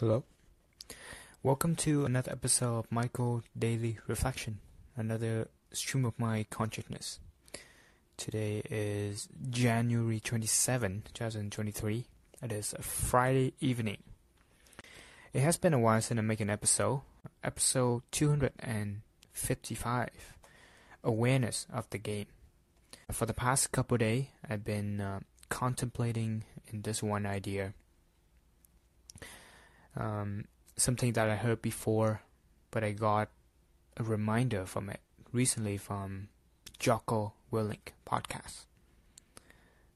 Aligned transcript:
Hello. 0.00 0.24
Welcome 1.42 1.76
to 1.76 2.06
another 2.06 2.32
episode 2.32 2.78
of 2.78 2.90
Michael 2.90 3.42
Daily 3.58 3.98
Reflection, 4.06 4.60
another 4.96 5.48
stream 5.72 6.06
of 6.06 6.18
my 6.18 6.46
consciousness. 6.48 7.20
Today 8.16 8.62
is 8.70 9.28
January 9.50 10.18
27, 10.18 11.02
2023. 11.12 12.06
It 12.42 12.50
is 12.50 12.72
a 12.78 12.80
Friday 12.80 13.52
evening. 13.60 13.98
It 15.34 15.42
has 15.42 15.58
been 15.58 15.74
a 15.74 15.78
while 15.78 16.00
since 16.00 16.16
I 16.16 16.22
make 16.22 16.40
an 16.40 16.48
episode. 16.48 17.02
Episode 17.44 18.00
255 18.10 20.08
Awareness 21.04 21.66
of 21.70 21.90
the 21.90 21.98
Game. 21.98 22.28
For 23.12 23.26
the 23.26 23.34
past 23.34 23.70
couple 23.70 23.98
days, 23.98 24.28
I've 24.48 24.64
been 24.64 25.02
uh, 25.02 25.20
contemplating 25.50 26.44
in 26.68 26.80
this 26.80 27.02
one 27.02 27.26
idea 27.26 27.74
um, 29.96 30.44
something 30.76 31.12
that 31.12 31.28
I 31.28 31.36
heard 31.36 31.62
before, 31.62 32.22
but 32.70 32.84
I 32.84 32.92
got 32.92 33.28
a 33.96 34.02
reminder 34.02 34.66
from 34.66 34.88
it 34.88 35.00
recently 35.32 35.76
from 35.76 36.28
Jocko 36.78 37.34
Willink 37.52 37.92
podcast. 38.06 38.66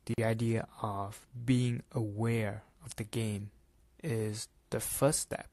The 0.06 0.24
idea 0.24 0.66
of 0.82 1.26
being 1.44 1.82
aware 1.92 2.62
of 2.84 2.94
the 2.96 3.04
game 3.04 3.50
is 4.02 4.48
the 4.70 4.80
first 4.80 5.20
step 5.20 5.48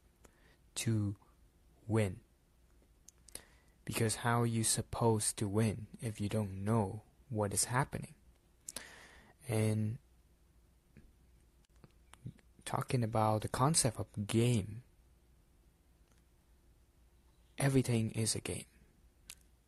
to 0.76 1.16
win. 1.88 2.17
Because 3.86 4.17
how 4.17 4.42
are 4.42 4.48
you 4.48 4.64
supposed 4.64 5.38
to 5.38 5.48
win 5.48 5.88
if 6.02 6.20
you 6.20 6.30
don't 6.30 6.64
know 6.64 7.02
what 7.30 7.53
is 7.53 7.66
happening? 7.66 8.14
And 9.48 9.98
talking 12.71 13.03
about 13.03 13.41
the 13.41 13.49
concept 13.49 13.99
of 13.99 14.07
game. 14.27 14.81
Everything 17.58 18.11
is 18.11 18.33
a 18.33 18.39
game. 18.39 18.63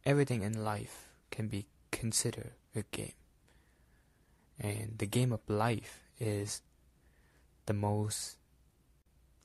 Everything 0.05 0.41
in 0.41 0.63
life 0.63 1.09
can 1.29 1.47
be 1.47 1.65
considered 1.91 2.53
a 2.73 2.83
game. 2.91 3.19
And 4.57 4.95
the 4.97 5.05
game 5.05 5.33
of 5.33 5.41
life 5.49 5.99
is 6.17 6.61
the 7.65 7.73
most 7.73 8.37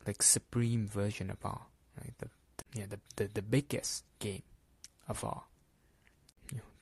like 0.06 0.22
supreme 0.22 0.87
version 0.87 1.28
of 1.28 1.39
all, 1.45 1.69
right? 1.97 2.15
The 2.19 2.28
yeah, 2.75 2.87
the, 2.89 3.00
the, 3.17 3.28
the 3.34 3.43
biggest 3.43 4.05
game 4.20 4.43
of 5.09 5.25
all. 5.25 5.48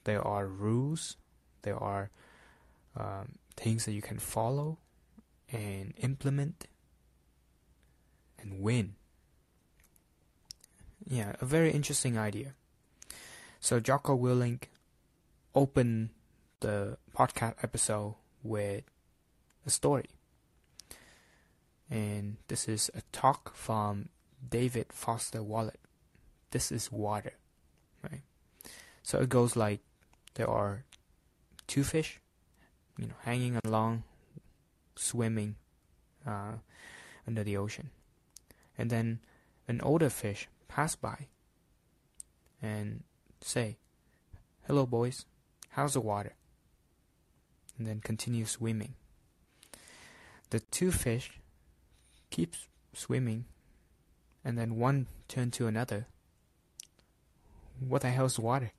There 0.04 0.22
are 0.22 0.46
rules, 0.46 1.16
there 1.62 1.76
are 1.82 2.10
um, 2.96 3.36
things 3.56 3.86
that 3.86 3.92
you 3.92 4.02
can 4.02 4.18
follow, 4.18 4.78
and 5.52 5.94
implement 5.98 6.66
and 8.38 8.60
win. 8.60 8.94
Yeah, 11.04 11.34
a 11.40 11.44
very 11.44 11.70
interesting 11.70 12.18
idea. 12.18 12.54
So 13.60 13.80
Jocko 13.80 14.16
Willink 14.16 14.64
opened 15.54 16.10
the 16.60 16.98
podcast 17.16 17.54
episode 17.62 18.14
with 18.42 18.84
a 19.64 19.70
story. 19.70 20.10
And 21.88 22.36
this 22.48 22.66
is 22.68 22.90
a 22.94 23.02
talk 23.12 23.54
from 23.54 24.08
David 24.48 24.86
Foster 24.90 25.42
Wallace. 25.42 25.76
This 26.50 26.72
is 26.72 26.90
water. 26.90 27.34
Right? 28.02 28.22
So 29.02 29.20
it 29.20 29.28
goes 29.28 29.54
like 29.54 29.80
there 30.34 30.48
are 30.50 30.84
two 31.66 31.84
fish, 31.84 32.20
you 32.98 33.06
know, 33.06 33.14
hanging 33.22 33.58
along 33.64 34.02
swimming 34.96 35.56
uh, 36.26 36.52
under 37.26 37.44
the 37.44 37.56
ocean. 37.56 37.90
And 38.76 38.90
then 38.90 39.20
an 39.68 39.80
older 39.80 40.10
fish 40.10 40.48
pass 40.68 40.96
by 40.96 41.28
and 42.60 43.02
say, 43.40 43.76
Hello, 44.66 44.86
boys, 44.86 45.26
how's 45.70 45.94
the 45.94 46.00
water? 46.00 46.34
And 47.78 47.86
then 47.86 48.00
continue 48.00 48.46
swimming. 48.46 48.94
The 50.50 50.60
two 50.60 50.90
fish 50.90 51.38
keep 52.30 52.54
swimming, 52.92 53.44
and 54.44 54.58
then 54.58 54.76
one 54.76 55.06
turn 55.28 55.50
to 55.52 55.66
another. 55.66 56.06
What 57.78 58.02
the 58.02 58.10
hell's 58.10 58.38
water? 58.38 58.72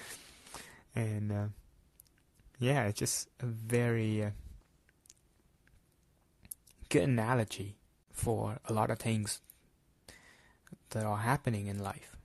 and 0.94 1.32
uh, 1.32 1.46
yeah, 2.58 2.84
it's 2.84 2.98
just 2.98 3.28
a 3.40 3.46
very 3.46 4.24
uh, 4.24 4.30
good 6.90 7.04
analogy 7.04 7.78
for 8.12 8.58
a 8.66 8.72
lot 8.72 8.90
of 8.90 8.98
things 8.98 9.40
that 10.90 11.04
are 11.04 11.18
happening 11.18 11.66
in 11.66 11.78
life. 11.82 12.16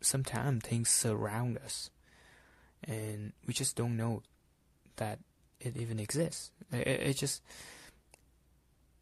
Sometimes 0.00 0.64
things 0.64 0.90
surround 0.90 1.56
us, 1.58 1.90
and 2.84 3.32
we 3.46 3.54
just 3.54 3.76
don't 3.76 3.96
know 3.96 4.22
that 4.96 5.20
it 5.60 5.76
even 5.76 5.98
exists. 6.00 6.50
It, 6.72 6.86
it 6.86 7.16
just 7.16 7.40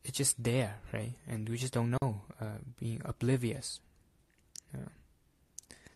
it's 0.04 0.16
just 0.16 0.42
there, 0.42 0.76
right? 0.92 1.14
And 1.26 1.48
we 1.48 1.56
just 1.56 1.72
don't 1.72 1.96
know, 2.02 2.22
uh, 2.40 2.60
being 2.78 3.00
oblivious. 3.04 3.80
Uh, 4.74 4.90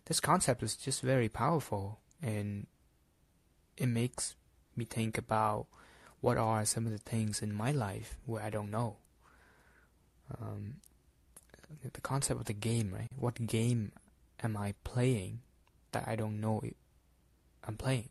this 0.05 0.19
concept 0.19 0.63
is 0.63 0.75
just 0.75 1.01
very 1.01 1.29
powerful, 1.29 1.99
and 2.21 2.67
it 3.77 3.87
makes 3.87 4.35
me 4.75 4.85
think 4.85 5.17
about 5.17 5.67
what 6.25 6.39
are 6.39 6.65
some 6.65 6.87
of 6.87 6.91
the 6.91 6.97
things 6.97 7.43
in 7.43 7.53
my 7.53 7.69
life 7.69 8.17
where 8.25 8.41
I 8.41 8.49
don't 8.49 8.71
know? 8.71 8.95
Um, 10.41 10.77
the 11.83 12.01
concept 12.01 12.39
of 12.39 12.47
the 12.47 12.53
game, 12.53 12.91
right? 12.91 13.11
What 13.15 13.45
game 13.45 13.91
am 14.41 14.57
I 14.57 14.73
playing 14.83 15.41
that 15.91 16.05
I 16.07 16.15
don't 16.15 16.41
know 16.41 16.63
I'm 17.67 17.77
playing? 17.77 18.09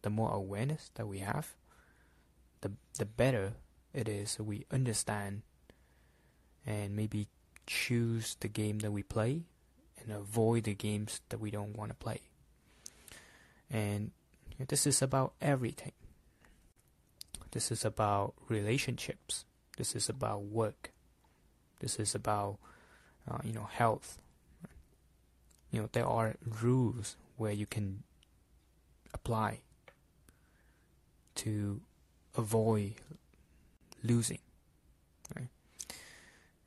The 0.00 0.08
more 0.08 0.32
awareness 0.32 0.90
that 0.94 1.06
we 1.06 1.18
have, 1.18 1.56
the 2.62 2.72
the 2.96 3.04
better 3.04 3.52
it 3.92 4.08
is 4.08 4.40
we 4.40 4.64
understand 4.72 5.42
and 6.64 6.96
maybe 6.96 7.28
choose 7.66 8.34
the 8.40 8.48
game 8.48 8.78
that 8.78 8.92
we 8.92 9.02
play 9.02 9.42
and 10.00 10.10
avoid 10.10 10.64
the 10.64 10.72
games 10.72 11.20
that 11.28 11.38
we 11.38 11.50
don't 11.50 11.76
want 11.76 11.90
to 11.90 11.96
play. 11.96 12.22
And 13.70 14.12
this 14.56 14.86
is 14.86 15.02
about 15.02 15.34
everything. 15.42 15.92
This 17.58 17.72
is 17.72 17.84
about 17.84 18.34
relationships. 18.48 19.44
This 19.76 19.96
is 19.96 20.08
about 20.08 20.42
work. 20.44 20.92
This 21.80 21.98
is 21.98 22.14
about 22.14 22.58
uh, 23.28 23.38
you 23.42 23.52
know 23.52 23.68
health. 23.68 24.18
You 25.72 25.80
know 25.80 25.88
there 25.90 26.06
are 26.06 26.36
rules 26.62 27.16
where 27.36 27.50
you 27.50 27.66
can 27.66 28.04
apply 29.12 29.62
to 31.34 31.80
avoid 32.36 32.94
losing, 34.04 34.38
right? 35.34 35.48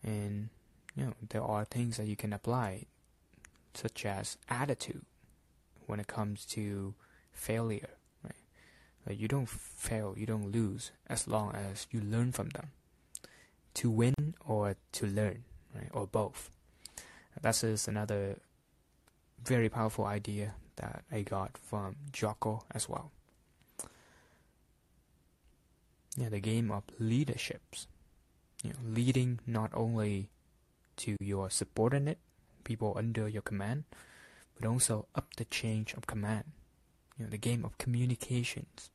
And 0.03 0.49
you 0.93 1.05
know 1.05 1.13
there 1.29 1.41
are 1.41 1.63
things 1.63 1.95
that 1.95 2.07
you 2.07 2.17
can 2.17 2.33
apply, 2.33 2.87
such 3.73 4.05
as 4.05 4.37
attitude, 4.49 5.05
when 5.87 6.01
it 6.01 6.07
comes 6.07 6.45
to 6.47 6.95
failure 7.31 7.91
you 9.09 9.27
don't 9.27 9.49
fail, 9.49 10.13
you 10.17 10.25
don't 10.25 10.51
lose 10.51 10.91
as 11.07 11.27
long 11.27 11.55
as 11.55 11.87
you 11.91 11.99
learn 12.01 12.31
from 12.31 12.49
them. 12.49 12.71
To 13.75 13.89
win 13.89 14.35
or 14.45 14.75
to 14.93 15.07
learn, 15.07 15.43
right? 15.73 15.89
Or 15.93 16.05
both. 16.05 16.49
That 17.41 17.63
is 17.63 17.87
another 17.87 18.37
very 19.43 19.69
powerful 19.69 20.05
idea 20.05 20.55
that 20.75 21.03
I 21.11 21.21
got 21.21 21.57
from 21.57 21.95
Jocko 22.11 22.63
as 22.71 22.89
well. 22.89 23.11
Yeah, 26.17 26.29
the 26.29 26.41
game 26.41 26.69
of 26.71 26.83
leaderships. 26.99 27.87
You 28.63 28.71
know, 28.71 28.79
leading 28.85 29.39
not 29.47 29.71
only 29.73 30.29
to 30.97 31.15
your 31.19 31.49
subordinate, 31.49 32.19
people 32.63 32.93
under 32.95 33.27
your 33.27 33.41
command, 33.41 33.85
but 34.59 34.67
also 34.67 35.07
up 35.15 35.35
the 35.37 35.45
chain 35.45 35.87
of 35.97 36.05
command 36.05 36.43
you 37.21 37.27
know, 37.27 37.31
the 37.31 37.37
game 37.37 37.63
of 37.63 37.77
communications. 37.77 38.89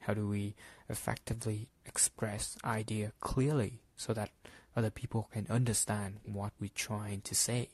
How 0.00 0.14
do 0.14 0.28
we 0.28 0.54
effectively 0.88 1.68
express 1.84 2.56
idea 2.64 3.12
clearly 3.18 3.80
so 3.96 4.12
that 4.12 4.30
other 4.76 4.90
people 4.90 5.28
can 5.32 5.46
understand 5.50 6.18
what 6.24 6.52
we're 6.60 6.70
trying 6.72 7.22
to 7.22 7.34
say? 7.34 7.70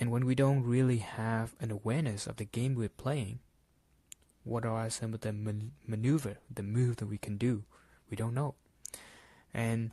And 0.00 0.10
when 0.10 0.24
we 0.24 0.34
don't 0.34 0.62
really 0.62 0.98
have 0.98 1.54
an 1.60 1.70
awareness 1.70 2.26
of 2.26 2.36
the 2.36 2.46
game 2.46 2.74
we're 2.74 2.88
playing, 2.88 3.40
what 4.42 4.64
are 4.64 4.88
some 4.88 5.12
of 5.12 5.20
the 5.20 5.32
man- 5.34 5.72
maneuver, 5.86 6.38
the 6.50 6.62
move 6.62 6.96
that 6.96 7.08
we 7.08 7.18
can 7.18 7.36
do? 7.36 7.64
We 8.08 8.16
don't 8.16 8.34
know. 8.34 8.54
And 9.52 9.90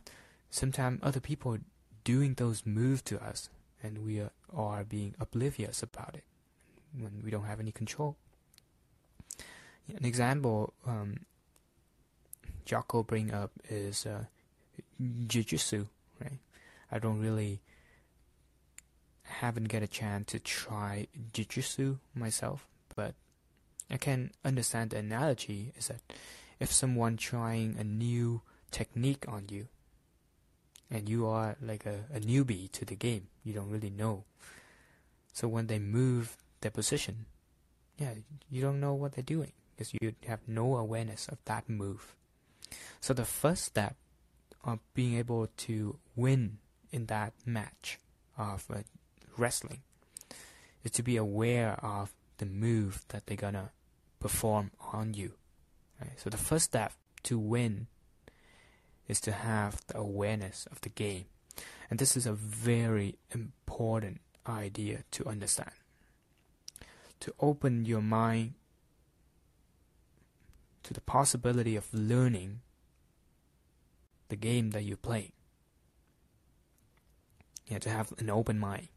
sometimes 0.48 1.00
other 1.02 1.20
people 1.20 1.54
are 1.54 1.60
doing 2.02 2.34
those 2.34 2.64
moves 2.64 3.02
to 3.02 3.22
us, 3.22 3.50
and 3.82 3.98
we 3.98 4.20
are, 4.20 4.30
are 4.54 4.84
being 4.84 5.14
oblivious 5.20 5.82
about 5.82 6.14
it 6.14 6.24
when 6.98 7.22
we 7.24 7.30
don't 7.30 7.44
have 7.44 7.60
any 7.60 7.72
control. 7.72 8.16
An 9.88 10.04
example 10.04 10.72
um, 10.86 11.20
Jocko 12.64 13.02
bring 13.02 13.32
up 13.32 13.50
is 13.68 14.06
uh, 14.06 14.24
jujitsu, 15.00 15.86
right? 16.20 16.38
I 16.90 16.98
don't 16.98 17.20
really 17.20 17.60
haven't 19.24 19.64
get 19.64 19.82
a 19.82 19.86
chance 19.86 20.32
to 20.32 20.38
try 20.38 21.06
jujitsu 21.32 21.98
myself, 22.14 22.66
but 22.94 23.14
I 23.90 23.96
can 23.96 24.30
understand 24.44 24.90
the 24.90 24.98
analogy 24.98 25.72
is 25.76 25.88
that 25.88 26.00
if 26.60 26.72
someone 26.72 27.16
trying 27.16 27.76
a 27.78 27.84
new 27.84 28.42
technique 28.70 29.24
on 29.28 29.46
you 29.50 29.68
and 30.90 31.08
you 31.08 31.26
are 31.26 31.56
like 31.60 31.84
a, 31.86 32.04
a 32.14 32.20
newbie 32.20 32.70
to 32.72 32.84
the 32.84 32.96
game, 32.96 33.28
you 33.42 33.52
don't 33.52 33.70
really 33.70 33.90
know. 33.90 34.24
So 35.32 35.48
when 35.48 35.66
they 35.66 35.78
move 35.78 36.36
their 36.64 36.72
position, 36.72 37.26
yeah, 37.98 38.14
you 38.50 38.60
don't 38.60 38.80
know 38.80 38.94
what 38.94 39.12
they're 39.12 39.22
doing 39.22 39.52
because 39.70 39.94
you 39.94 40.14
have 40.26 40.40
no 40.48 40.76
awareness 40.76 41.28
of 41.28 41.38
that 41.44 41.68
move. 41.68 42.16
So 43.00 43.14
the 43.14 43.24
first 43.24 43.64
step 43.64 43.96
of 44.64 44.80
being 44.94 45.16
able 45.16 45.48
to 45.68 45.98
win 46.16 46.58
in 46.90 47.06
that 47.06 47.34
match 47.44 47.98
of 48.36 48.64
uh, 48.72 48.78
wrestling 49.36 49.82
is 50.82 50.90
to 50.92 51.02
be 51.02 51.16
aware 51.16 51.78
of 51.84 52.12
the 52.38 52.46
move 52.46 53.02
that 53.08 53.26
they're 53.26 53.36
gonna 53.36 53.70
perform 54.20 54.70
on 54.92 55.14
you. 55.14 55.34
Right? 56.00 56.18
So 56.18 56.30
the 56.30 56.36
first 56.36 56.64
step 56.64 56.92
to 57.24 57.38
win 57.38 57.88
is 59.06 59.20
to 59.20 59.32
have 59.32 59.80
the 59.86 59.98
awareness 59.98 60.66
of 60.70 60.80
the 60.80 60.88
game. 60.88 61.26
And 61.90 61.98
this 61.98 62.16
is 62.16 62.26
a 62.26 62.32
very 62.32 63.18
important 63.32 64.20
idea 64.48 65.04
to 65.12 65.26
understand. 65.26 65.70
To 67.24 67.34
open 67.40 67.86
your 67.86 68.02
mind 68.02 68.52
to 70.82 70.92
the 70.92 71.00
possibility 71.00 71.74
of 71.74 71.86
learning 71.94 72.60
the 74.28 74.36
game 74.36 74.72
that 74.72 74.84
you're 74.84 74.98
playing. 74.98 75.32
You 77.66 77.72
have 77.72 77.82
to 77.84 77.88
have 77.88 78.12
an 78.18 78.28
open 78.28 78.58
mind. 78.58 78.88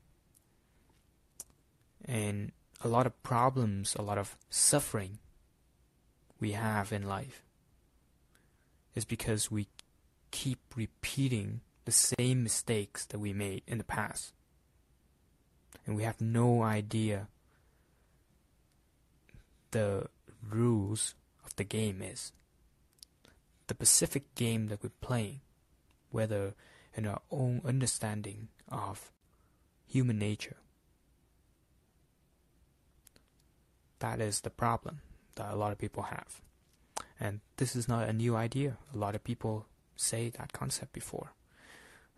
And 2.03 2.51
a 2.81 2.89
lot 2.89 3.06
of 3.06 3.24
problems, 3.24 3.95
a 3.95 4.01
lot 4.01 4.18
of 4.18 4.35
suffering 4.50 5.19
we 6.41 6.51
have 6.51 6.91
in 6.91 7.07
life 7.07 7.45
is 8.94 9.06
because 9.06 9.50
we 9.50 9.69
keep 10.31 10.59
repeating 10.75 11.62
the 11.85 11.94
same 11.94 12.44
mistakes 12.44 13.06
that 13.06 13.19
we 13.19 13.31
made 13.31 13.62
in 13.65 13.77
the 13.77 13.85
past. 13.85 14.33
And 15.85 15.95
we 15.95 16.03
have 16.03 16.19
no 16.19 16.62
idea 16.62 17.29
the 19.72 20.08
rules 20.50 21.16
of 21.46 21.56
the 21.56 21.64
game 21.64 22.02
is. 22.02 22.31
The 23.68 23.74
specific 23.74 24.34
game 24.36 24.68
that 24.68 24.81
we're 24.81 24.90
playing, 25.02 25.42
whether 26.10 26.54
in 26.96 27.06
our 27.06 27.22
own 27.31 27.62
understanding 27.66 28.48
of 28.69 29.12
human 29.86 30.18
nature. 30.18 30.58
That 34.00 34.22
is 34.22 34.42
the 34.42 34.50
problem 34.50 35.02
that 35.36 35.52
a 35.52 35.56
lot 35.56 35.72
of 35.72 35.78
people 35.78 36.04
have. 36.04 36.42
And 37.20 37.42
this 37.58 37.75
is 37.75 37.88
not 37.88 38.08
a 38.08 38.13
new 38.13 38.36
idea. 38.36 38.78
A 38.94 38.98
lot 38.98 39.16
of 39.16 39.24
people 39.24 39.66
say 39.96 40.30
that 40.38 40.54
concept 40.54 40.94
before. 40.94 41.34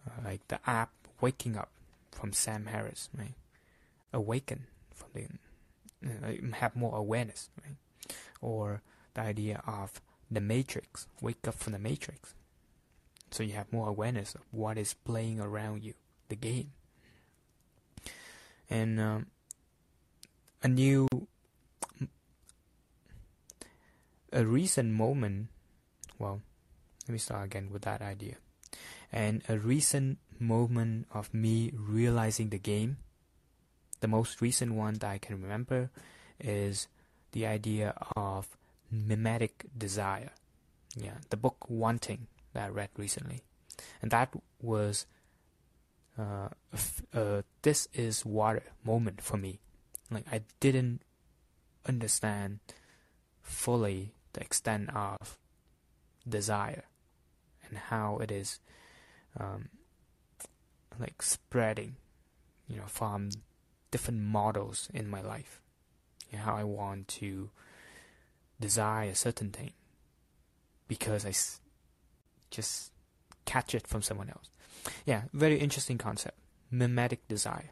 Uh, 0.05 0.21
like 0.23 0.47
the 0.47 0.59
app 0.65 0.91
Waking 1.21 1.57
Up 1.57 1.71
from 2.11 2.33
Sam 2.33 2.67
Harris, 2.67 3.09
right? 3.17 3.35
Awaken 4.13 4.67
from 4.93 5.09
the, 5.13 5.27
have 6.53 6.75
more 6.75 6.95
awareness, 6.95 7.49
right? 7.63 7.75
Or 8.41 8.81
the 9.13 9.21
idea 9.21 9.61
of 9.67 10.01
the 10.31 10.41
Matrix, 10.41 11.07
wake 11.21 11.47
up 11.47 11.55
from 11.55 11.73
the 11.73 11.79
Matrix. 11.79 12.33
So 13.31 13.43
you 13.43 13.53
have 13.53 13.71
more 13.71 13.87
awareness 13.87 14.35
of 14.35 14.41
what 14.51 14.77
is 14.77 14.93
playing 14.93 15.39
around 15.39 15.83
you, 15.83 15.93
the 16.29 16.35
game. 16.35 16.71
And 18.69 18.99
um, 18.99 19.27
a 20.61 20.67
new 20.67 21.07
a 24.31 24.45
recent 24.45 24.91
moment, 24.93 25.47
well, 26.17 26.41
let 27.07 27.13
me 27.13 27.17
start 27.17 27.45
again 27.45 27.69
with 27.71 27.83
that 27.83 28.01
idea. 28.01 28.35
And 29.11 29.41
a 29.49 29.57
recent 29.57 30.19
moment 30.39 31.07
of 31.11 31.33
me 31.33 31.71
realizing 31.75 32.49
the 32.49 32.59
game, 32.59 32.97
the 33.99 34.07
most 34.07 34.41
recent 34.41 34.73
one 34.73 34.95
that 34.95 35.09
I 35.09 35.17
can 35.17 35.41
remember 35.41 35.89
is 36.39 36.87
the 37.31 37.45
idea 37.45 37.93
of 38.15 38.57
mimetic 38.91 39.65
desire. 39.77 40.31
Yeah, 40.95 41.17
the 41.29 41.37
book 41.37 41.69
Wanting 41.69 42.27
that 42.53 42.65
I 42.65 42.69
read 42.69 42.89
recently. 42.97 43.43
And 44.01 44.11
that 44.11 44.33
was 44.61 45.05
uh, 46.17 46.49
uh, 47.13 47.41
this 47.61 47.87
is 47.93 48.25
water 48.25 48.63
moment 48.83 49.21
for 49.21 49.37
me. 49.37 49.59
Like 50.11 50.25
I 50.31 50.41
didn't 50.59 51.01
understand 51.85 52.59
fully 53.41 54.13
the 54.33 54.41
extent 54.41 54.89
of 54.95 55.37
desire 56.27 56.83
and 57.67 57.77
how 57.77 58.17
it 58.17 58.31
is 58.31 58.59
um, 59.39 59.69
like 60.99 61.21
spreading, 61.21 61.95
you 62.67 62.77
know, 62.77 62.87
from 62.87 63.29
different 63.91 64.21
models 64.21 64.89
in 64.93 65.09
my 65.09 65.21
life. 65.21 65.61
And 66.31 66.41
how 66.41 66.55
I 66.55 66.63
want 66.63 67.07
to 67.19 67.49
desire 68.59 69.09
a 69.09 69.15
certain 69.15 69.49
thing 69.49 69.71
because 70.87 71.25
I 71.25 71.29
s- 71.29 71.59
just 72.51 72.91
catch 73.45 73.73
it 73.73 73.87
from 73.87 74.01
someone 74.01 74.29
else. 74.29 74.49
Yeah, 75.05 75.23
very 75.33 75.57
interesting 75.59 75.97
concept. 75.97 76.37
Mimetic 76.71 77.27
desire. 77.27 77.71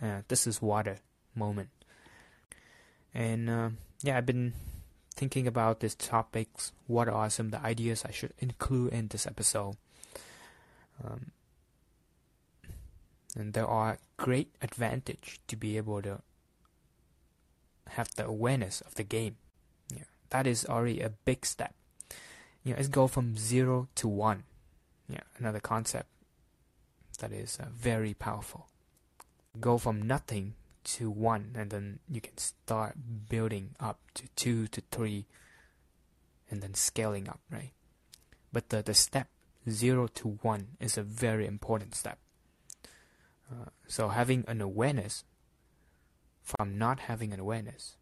Uh, 0.00 0.22
this 0.28 0.46
is 0.46 0.60
water 0.60 0.98
moment. 1.34 1.68
And 3.14 3.48
uh, 3.48 3.70
yeah, 4.02 4.18
I've 4.18 4.26
been 4.26 4.52
thinking 5.14 5.46
about 5.46 5.80
these 5.80 5.94
topics, 5.94 6.72
what 6.86 7.08
are 7.08 7.30
some 7.30 7.46
of 7.46 7.52
the 7.52 7.62
ideas 7.62 8.04
I 8.04 8.10
should 8.10 8.34
include 8.38 8.92
in 8.92 9.08
this 9.08 9.26
episode? 9.26 9.76
Um, 11.02 11.30
and 13.36 13.52
there 13.52 13.66
are 13.66 13.98
great 14.16 14.54
advantage 14.62 15.40
to 15.46 15.56
be 15.56 15.76
able 15.76 16.02
to 16.02 16.22
have 17.90 18.10
the 18.16 18.26
awareness 18.26 18.80
of 18.80 18.94
the 18.94 19.04
game. 19.04 19.36
Yeah, 19.94 20.04
that 20.30 20.46
is 20.46 20.64
already 20.64 21.00
a 21.00 21.10
big 21.10 21.44
step. 21.46 21.74
You 22.64 22.72
know, 22.72 22.78
it's 22.78 22.88
go 22.88 23.06
from 23.06 23.36
zero 23.36 23.88
to 23.96 24.08
one. 24.08 24.44
Yeah, 25.08 25.20
another 25.38 25.60
concept 25.60 26.08
that 27.20 27.32
is 27.32 27.58
uh, 27.60 27.66
very 27.72 28.14
powerful. 28.14 28.66
Go 29.60 29.78
from 29.78 30.02
nothing 30.02 30.54
to 30.84 31.10
one, 31.10 31.54
and 31.56 31.70
then 31.70 32.00
you 32.10 32.20
can 32.20 32.36
start 32.38 32.96
building 33.28 33.74
up 33.78 34.00
to 34.14 34.24
two 34.34 34.66
to 34.68 34.82
three, 34.90 35.26
and 36.50 36.62
then 36.62 36.74
scaling 36.74 37.28
up, 37.28 37.40
right? 37.50 37.72
But 38.52 38.70
the, 38.70 38.82
the 38.82 38.94
step 38.94 39.28
zero 39.68 40.06
to 40.08 40.38
one 40.42 40.68
is 40.80 40.96
a 40.96 41.02
very 41.02 41.46
important 41.46 41.94
step. 41.94 42.18
Uh, 43.50 43.70
so 43.86 44.08
having 44.08 44.44
an 44.48 44.60
awareness 44.60 45.24
from 46.42 46.78
not 46.78 47.00
having 47.00 47.32
an 47.32 47.40
awareness 47.40 47.96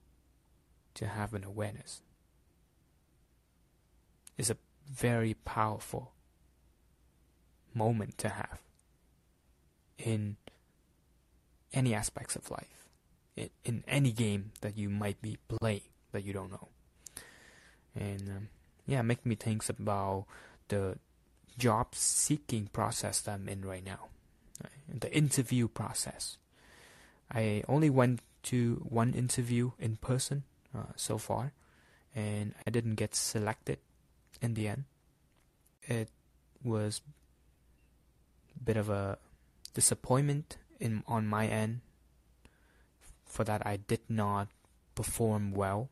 to 0.94 1.06
have 1.06 1.34
an 1.34 1.44
awareness 1.44 2.02
is 4.36 4.50
a 4.50 4.56
very 4.90 5.34
powerful 5.34 6.12
moment 7.74 8.16
to 8.18 8.28
have 8.28 8.60
in 9.98 10.36
any 11.72 11.94
aspects 11.94 12.36
of 12.36 12.50
life, 12.50 12.88
in, 13.36 13.50
in 13.64 13.84
any 13.88 14.12
game 14.12 14.52
that 14.60 14.76
you 14.76 14.88
might 14.88 15.20
be 15.20 15.38
playing 15.48 15.82
that 16.12 16.24
you 16.24 16.32
don't 16.32 16.50
know. 16.50 16.68
And 17.94 18.28
um, 18.28 18.48
yeah, 18.86 19.02
make 19.02 19.24
me 19.24 19.34
think 19.34 19.68
about 19.68 20.26
the 20.68 20.98
job 21.58 21.94
seeking 21.94 22.68
process 22.72 23.20
that 23.22 23.32
I'm 23.32 23.48
in 23.48 23.62
right 23.62 23.84
now? 23.84 24.08
The 24.88 25.12
interview 25.14 25.68
process. 25.68 26.38
I 27.32 27.62
only 27.68 27.90
went 27.90 28.20
to 28.44 28.84
one 28.88 29.14
interview 29.14 29.73
in 29.78 29.96
person 29.96 30.44
uh, 30.76 30.92
so 30.96 31.18
far, 31.18 31.52
and 32.14 32.54
I 32.66 32.70
didn't 32.70 32.94
get 32.96 33.14
selected 33.14 33.78
in 34.40 34.54
the 34.54 34.68
end. 34.68 34.84
It 35.82 36.08
was 36.62 37.00
a 38.56 38.64
bit 38.64 38.76
of 38.76 38.88
a 38.88 39.18
disappointment 39.75 40.56
in 40.80 41.02
on 41.06 41.26
my 41.26 41.46
end 41.46 41.80
for 43.25 43.44
that 43.44 43.66
I 43.66 43.76
did 43.76 44.00
not 44.08 44.49
perform 44.94 45.52
well 45.52 45.90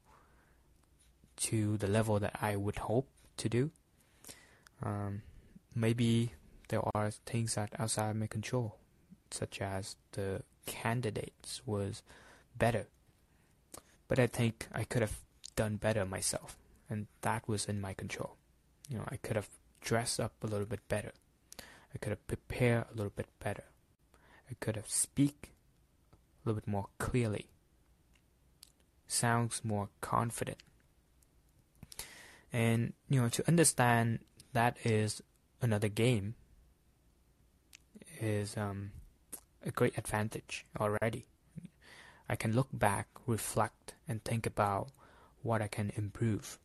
to 1.36 1.76
the 1.76 1.88
level 1.88 2.20
that 2.20 2.38
I 2.40 2.56
would 2.56 2.78
hope 2.78 3.08
to 3.38 3.48
do. 3.48 3.70
Um, 4.82 5.22
maybe 5.74 6.32
there 6.72 6.82
are 6.94 7.10
things 7.10 7.56
that 7.56 7.68
outside 7.78 8.16
my 8.16 8.26
control, 8.26 8.76
such 9.30 9.60
as 9.60 9.96
the 10.12 10.42
candidates 10.64 11.60
was 11.66 12.02
better. 12.56 12.86
But 14.08 14.18
I 14.18 14.26
think 14.26 14.68
I 14.72 14.84
could 14.84 15.02
have 15.02 15.18
done 15.54 15.76
better 15.76 16.06
myself, 16.06 16.56
and 16.88 17.08
that 17.20 17.46
was 17.46 17.66
in 17.66 17.78
my 17.78 17.92
control. 17.92 18.36
You 18.88 18.96
know, 18.96 19.04
I 19.06 19.18
could 19.18 19.36
have 19.36 19.50
dressed 19.82 20.18
up 20.18 20.32
a 20.42 20.46
little 20.46 20.64
bit 20.64 20.80
better. 20.88 21.12
I 21.94 21.98
could 22.00 22.08
have 22.08 22.26
prepared 22.26 22.86
a 22.90 22.96
little 22.96 23.12
bit 23.14 23.28
better. 23.38 23.64
I 24.50 24.54
could 24.58 24.76
have 24.76 24.88
speak 24.88 25.50
a 26.10 26.48
little 26.48 26.62
bit 26.62 26.68
more 26.68 26.86
clearly. 26.98 27.48
Sounds 29.08 29.60
more 29.62 29.90
confident. 30.00 30.62
And 32.50 32.94
you 33.10 33.20
know, 33.20 33.28
to 33.28 33.46
understand 33.46 34.20
that 34.54 34.78
is 34.84 35.20
another 35.60 35.88
game 35.88 36.34
is 38.22 38.56
um, 38.56 38.92
a 39.64 39.70
great 39.70 39.98
advantage 39.98 40.64
already. 40.78 41.26
I 42.28 42.36
can 42.36 42.54
look 42.54 42.68
back, 42.72 43.08
reflect, 43.26 43.94
and 44.08 44.22
think 44.24 44.46
about 44.46 44.88
what 45.42 45.60
I 45.60 45.68
can 45.68 45.92
improve. 45.96 46.58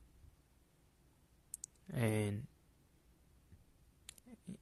And 1.93 2.45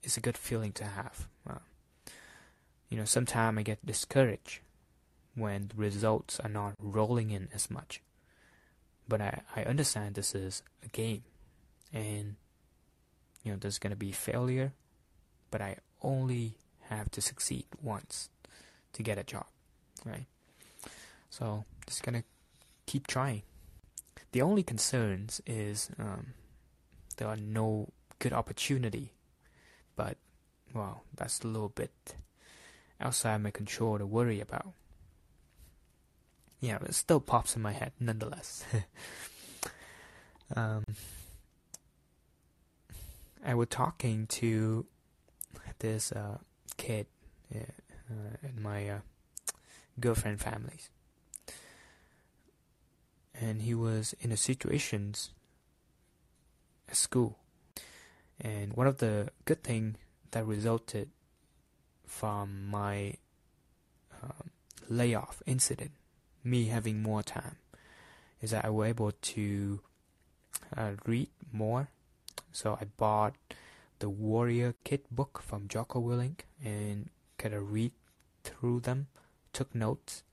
it's 0.01 0.17
a 0.17 0.21
good 0.21 0.37
feeling 0.37 0.71
to 0.73 0.85
have. 0.85 1.27
You 2.89 2.97
know, 2.97 3.05
sometimes 3.05 3.57
I 3.57 3.63
get 3.63 3.85
discouraged 3.85 4.59
when 5.33 5.67
the 5.67 5.75
results 5.75 6.39
are 6.39 6.49
not 6.49 6.75
rolling 6.79 7.31
in 7.31 7.49
as 7.53 7.69
much. 7.69 8.01
But 9.07 9.21
I, 9.21 9.41
I 9.55 9.63
understand 9.63 10.15
this 10.15 10.33
is 10.33 10.63
a 10.83 10.87
game 10.87 11.23
and 11.93 12.35
you 13.43 13.51
know 13.51 13.57
there's 13.59 13.79
gonna 13.79 13.95
be 13.95 14.11
failure, 14.11 14.73
but 15.51 15.61
I 15.61 15.77
only 16.01 16.55
have 16.89 17.09
to 17.11 17.21
succeed 17.21 17.65
once 17.81 18.29
to 18.93 19.03
get 19.03 19.17
a 19.17 19.23
job, 19.23 19.47
right? 20.05 20.25
So 21.29 21.65
just 21.87 22.03
gonna 22.03 22.23
keep 22.85 23.07
trying. 23.07 23.43
The 24.31 24.41
only 24.41 24.63
concerns 24.63 25.41
is 25.45 25.89
um, 25.99 26.33
there 27.17 27.27
are 27.27 27.37
no 27.37 27.89
good 28.19 28.33
opportunity, 28.33 29.13
but 29.95 30.17
well, 30.73 31.03
that's 31.15 31.41
a 31.41 31.47
little 31.47 31.69
bit 31.69 32.15
outside 32.99 33.37
my 33.41 33.51
control 33.51 33.97
to 33.97 34.05
worry 34.05 34.39
about. 34.41 34.73
Yeah, 36.59 36.79
it 36.83 36.95
still 36.95 37.19
pops 37.19 37.55
in 37.55 37.61
my 37.61 37.73
head 37.73 37.91
nonetheless. 37.99 38.63
um, 40.55 40.83
I 43.45 43.53
was 43.53 43.67
talking 43.69 44.25
to 44.27 44.85
this 45.79 46.11
uh, 46.11 46.37
kid 46.85 47.07
uh, 47.53 48.37
in 48.43 48.61
my 48.61 48.89
uh, 48.89 48.99
girlfriend 49.99 50.39
families, 50.39 50.89
and 53.33 53.61
he 53.61 53.73
was 53.73 54.13
in 54.21 54.31
a 54.31 54.37
situations 54.37 55.31
at 56.87 56.95
school, 56.95 57.39
and 58.39 58.73
one 58.73 58.87
of 58.87 58.97
the 58.97 59.29
good 59.45 59.63
thing 59.63 59.95
that 60.31 60.45
resulted 60.45 61.09
from 62.05 62.67
my 62.69 63.15
um, 64.21 64.51
layoff 64.87 65.41
incident, 65.45 65.91
me 66.43 66.65
having 66.65 67.01
more 67.01 67.23
time, 67.23 67.57
is 68.41 68.51
that 68.51 68.63
I 68.63 68.69
was 68.69 68.89
able 68.89 69.11
to 69.11 69.81
uh, 70.77 70.91
read 71.05 71.29
more. 71.51 71.89
So 72.51 72.77
I 72.79 72.85
bought 72.85 73.33
the 73.99 74.09
Warrior 74.09 74.75
Kid 74.83 75.01
book 75.11 75.41
from 75.45 75.67
Jocko 75.67 76.01
Willink 76.01 76.41
and 76.63 77.09
kind 77.37 77.53
of 77.53 77.71
read 77.71 77.91
through 78.43 78.81
them, 78.81 79.07
took 79.53 79.73
notes, 79.73 80.23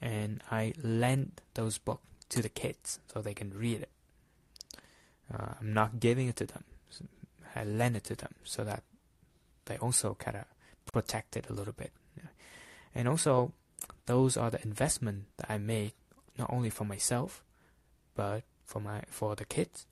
and 0.00 0.42
I 0.50 0.72
lent 0.82 1.40
those 1.54 1.78
books 1.78 2.02
to 2.30 2.42
the 2.42 2.48
kids 2.48 2.98
so 3.12 3.20
they 3.20 3.34
can 3.34 3.52
read 3.52 3.82
it. 3.82 3.90
Uh, 5.32 5.54
I'm 5.60 5.72
not 5.72 6.00
giving 6.00 6.28
it 6.28 6.36
to 6.36 6.46
them. 6.46 6.64
I 7.56 7.64
lend 7.64 7.96
it 7.96 8.04
to 8.04 8.16
them 8.16 8.34
so 8.42 8.64
that 8.64 8.82
they 9.66 9.76
also 9.78 10.14
kind 10.14 10.36
of 10.36 10.44
protect 10.92 11.36
it 11.36 11.48
a 11.48 11.52
little 11.52 11.72
bit. 11.72 11.92
And 12.94 13.08
also, 13.08 13.52
those 14.06 14.36
are 14.36 14.50
the 14.50 14.62
investment 14.62 15.24
that 15.36 15.50
I 15.50 15.58
make 15.58 15.94
not 16.38 16.50
only 16.52 16.70
for 16.70 16.84
myself, 16.84 17.42
but 18.14 18.42
for 18.64 18.80
my 18.80 19.02
for 19.08 19.34
the 19.36 19.44
kids, 19.44 19.86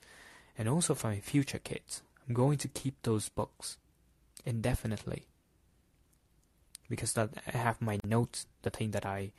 and 0.56 0.68
also 0.68 0.94
for 0.94 1.08
my 1.08 1.20
future 1.20 1.58
kids. 1.58 2.02
I'm 2.32 2.34
going 2.34 2.56
to 2.56 2.68
keep 2.68 2.94
those 3.02 3.28
books 3.28 3.76
indefinitely 4.46 5.26
because 6.88 7.12
that 7.12 7.28
I 7.46 7.58
have 7.58 7.82
my 7.82 8.00
notes, 8.06 8.46
the 8.62 8.70
thing 8.70 8.92
that 8.92 9.04
I 9.04 9.32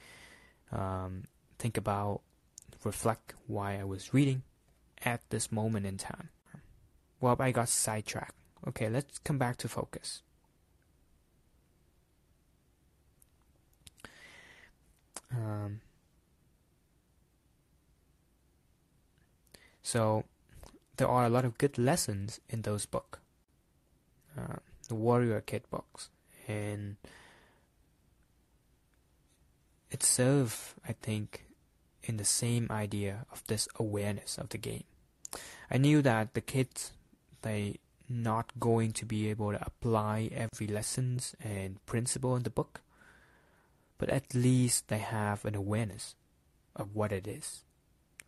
um, 0.71 1.23
think 1.57 1.75
about, 1.75 2.21
reflect 2.83 3.33
why 3.47 3.79
I 3.79 3.83
was 3.83 4.13
reading 4.13 4.43
at 5.03 5.27
this 5.31 5.51
moment 5.51 5.88
in 5.88 5.97
time. 5.97 6.29
Well, 7.19 7.35
I 7.39 7.51
got 7.51 7.69
sidetracked. 7.69 8.35
Okay, 8.67 8.89
let's 8.89 9.17
come 9.17 9.39
back 9.39 9.57
to 9.57 9.67
focus. 9.67 10.21
Um, 15.31 15.81
so 19.81 20.25
there 21.03 21.12
are 21.12 21.25
a 21.25 21.29
lot 21.29 21.43
of 21.43 21.57
good 21.57 21.77
lessons 21.77 22.39
in 22.48 22.62
those 22.62 22.86
books, 22.86 23.19
uh, 24.39 24.55
the 24.88 24.95
Warrior 24.95 25.41
Kid 25.41 25.63
books, 25.69 26.07
and 26.48 26.95
it 29.91 30.01
serves, 30.01 30.75
I 30.88 30.93
think, 30.93 31.43
in 32.03 32.15
the 32.15 32.24
same 32.24 32.67
idea 32.72 33.25
of 33.33 33.43
this 33.48 33.67
awareness 33.77 34.38
of 34.38 34.48
the 34.48 34.57
game. 34.57 34.86
I 35.69 35.77
knew 35.77 36.01
that 36.03 36.36
the 36.36 36.39
kids 36.39 36.93
they 37.41 37.79
not 38.07 38.57
going 38.57 38.93
to 38.93 39.05
be 39.05 39.29
able 39.29 39.51
to 39.51 39.62
apply 39.62 40.29
every 40.31 40.67
lessons 40.67 41.36
and 41.43 41.86
principle 41.86 42.38
in 42.38 42.43
the 42.43 42.50
book, 42.50 42.79
but 43.98 44.07
at 44.07 44.33
least 44.33 44.88
they 44.88 45.00
have 45.00 45.43
an 45.43 45.55
awareness 45.55 46.15
of 46.77 46.95
what 46.95 47.12
it 47.12 47.27
is, 47.27 47.65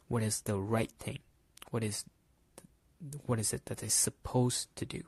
what 0.10 0.24
is 0.24 0.41
the 0.41 0.60
right 0.60 0.91
thing, 1.00 1.20
what 1.72 1.82
is 1.82 2.03
what 3.25 3.39
is 3.39 3.53
it 3.53 3.65
that 3.65 3.79
they're 3.79 3.89
supposed 3.89 4.75
to 4.75 4.85
do. 4.85 5.03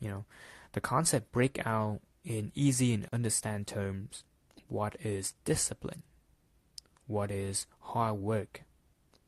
You 0.00 0.08
know, 0.08 0.24
the 0.72 0.80
concept 0.80 1.32
break 1.32 1.64
out 1.66 2.00
in 2.24 2.52
easy 2.54 2.94
and 2.94 3.08
understand 3.12 3.66
terms. 3.66 4.24
What 4.68 4.96
is 5.00 5.34
discipline? 5.44 6.02
What 7.06 7.30
is 7.30 7.66
hard 7.80 8.16
work? 8.16 8.62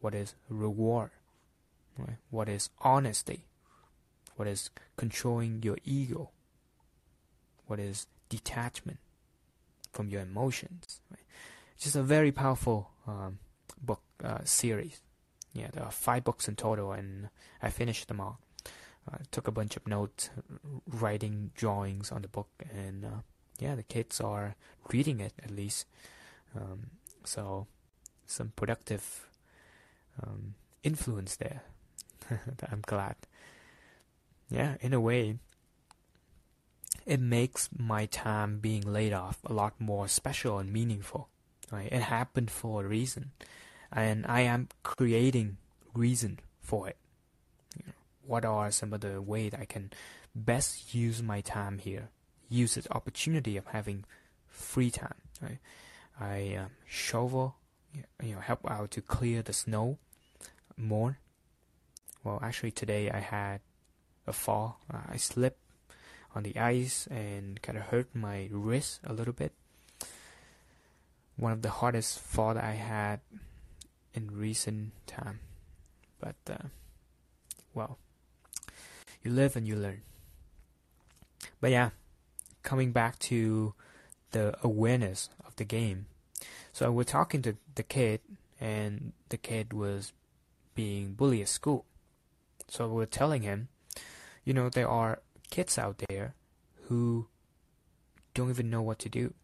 What 0.00 0.14
is 0.14 0.34
reward? 0.48 1.10
Right? 1.96 2.18
What 2.30 2.48
is 2.48 2.70
honesty? 2.80 3.46
What 4.36 4.48
is 4.48 4.70
controlling 4.96 5.62
your 5.62 5.78
ego? 5.84 6.30
What 7.66 7.78
is 7.78 8.06
detachment 8.28 8.98
from 9.92 10.08
your 10.08 10.22
emotions? 10.22 11.00
Right? 11.10 11.24
Just 11.78 11.96
a 11.96 12.02
very 12.02 12.32
powerful 12.32 12.90
um, 13.06 13.38
book 13.80 14.02
uh, 14.22 14.38
series. 14.44 15.00
Yeah, 15.52 15.68
there 15.72 15.84
are 15.84 15.90
five 15.90 16.24
books 16.24 16.48
in 16.48 16.56
total, 16.56 16.92
and 16.92 17.28
I 17.62 17.70
finished 17.70 18.08
them 18.08 18.20
all. 18.20 18.38
I 19.10 19.18
took 19.30 19.48
a 19.48 19.52
bunch 19.52 19.76
of 19.76 19.86
notes, 19.86 20.30
writing 20.86 21.50
drawings 21.54 22.12
on 22.12 22.22
the 22.22 22.28
book, 22.28 22.48
and 22.72 23.04
uh, 23.04 23.20
yeah, 23.58 23.74
the 23.74 23.82
kids 23.82 24.20
are 24.20 24.54
reading 24.92 25.20
it 25.20 25.32
at 25.42 25.50
least. 25.50 25.86
Um, 26.54 26.90
so, 27.24 27.66
some 28.26 28.52
productive 28.54 29.28
um, 30.22 30.54
influence 30.82 31.36
there. 31.36 31.62
I'm 32.70 32.82
glad. 32.86 33.16
Yeah, 34.48 34.76
in 34.80 34.92
a 34.92 35.00
way, 35.00 35.36
it 37.06 37.20
makes 37.20 37.68
my 37.76 38.06
time 38.06 38.58
being 38.58 38.82
laid 38.82 39.12
off 39.12 39.38
a 39.44 39.52
lot 39.52 39.74
more 39.80 40.08
special 40.08 40.58
and 40.58 40.72
meaningful. 40.72 41.28
Right? 41.70 41.90
It 41.90 42.02
happened 42.02 42.50
for 42.50 42.84
a 42.84 42.88
reason, 42.88 43.30
and 43.92 44.26
I 44.26 44.42
am 44.42 44.68
creating 44.82 45.56
reason 45.94 46.40
for 46.60 46.88
it. 46.88 46.96
What 48.26 48.44
are 48.44 48.70
some 48.70 48.92
of 48.92 49.00
the 49.00 49.20
ways 49.20 49.52
I 49.58 49.64
can 49.64 49.90
best 50.34 50.94
use 50.94 51.22
my 51.22 51.40
time 51.40 51.78
here? 51.78 52.10
Use 52.48 52.74
this 52.74 52.86
opportunity 52.90 53.56
of 53.56 53.66
having 53.66 54.04
free 54.46 54.90
time. 54.90 55.14
Right? 55.42 55.58
I 56.20 56.56
um, 56.56 56.70
shovel, 56.86 57.56
you 58.22 58.34
know, 58.34 58.40
help 58.40 58.70
out 58.70 58.92
to 58.92 59.00
clear 59.00 59.42
the 59.42 59.52
snow 59.52 59.98
more 60.76 61.18
well, 62.22 62.38
actually 62.42 62.70
today 62.70 63.10
I 63.10 63.20
had 63.20 63.60
a 64.26 64.32
fall. 64.32 64.80
I 64.90 65.16
slipped 65.16 65.60
on 66.34 66.42
the 66.42 66.56
ice 66.58 67.06
and 67.10 67.60
kind 67.62 67.78
of 67.78 67.84
hurt 67.84 68.14
my 68.14 68.48
wrist 68.52 69.00
a 69.04 69.14
little 69.14 69.32
bit. 69.32 69.52
One 71.36 71.52
of 71.52 71.62
the 71.62 71.70
hardest 71.70 72.18
fall 72.18 72.54
that 72.54 72.64
I 72.64 72.72
had 72.72 73.20
in 74.14 74.30
recent 74.30 74.92
time. 75.06 75.40
But 76.20 76.36
uh, 76.48 76.68
well, 77.74 77.98
you 79.22 79.30
live 79.30 79.56
and 79.56 79.66
you 79.66 79.76
learn. 79.76 80.02
But 81.60 81.70
yeah, 81.70 81.90
coming 82.62 82.92
back 82.92 83.18
to 83.20 83.74
the 84.30 84.54
awareness 84.62 85.28
of 85.46 85.56
the 85.56 85.64
game. 85.64 86.06
So 86.72 86.90
we're 86.90 87.04
talking 87.04 87.42
to 87.42 87.56
the 87.74 87.82
kid, 87.82 88.20
and 88.60 89.12
the 89.28 89.36
kid 89.36 89.72
was 89.72 90.12
being 90.74 91.14
bullied 91.14 91.42
at 91.42 91.48
school. 91.48 91.84
So 92.68 92.88
we're 92.88 93.06
telling 93.06 93.42
him, 93.42 93.68
you 94.44 94.54
know, 94.54 94.68
there 94.68 94.88
are 94.88 95.20
kids 95.50 95.76
out 95.78 96.02
there 96.08 96.34
who 96.86 97.26
don't 98.34 98.50
even 98.50 98.70
know 98.70 98.82
what 98.82 98.98
to 99.00 99.08
do. 99.08 99.34